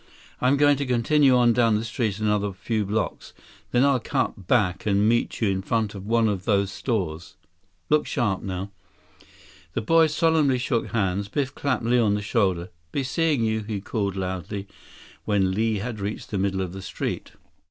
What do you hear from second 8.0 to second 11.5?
sharp, now." The boys solemnly shook hands.